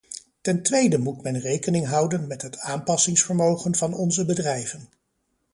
Ten 0.41 0.63
tweede 0.63 0.97
moet 0.97 1.23
men 1.23 1.39
rekening 1.39 1.87
houden 1.87 2.27
met 2.27 2.41
het 2.41 2.59
aanpassingsvermogen 2.59 3.75
van 3.75 3.93
onze 3.93 4.25
bedrijven. 4.25 4.89